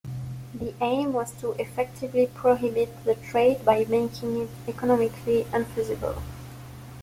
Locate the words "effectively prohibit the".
1.61-3.13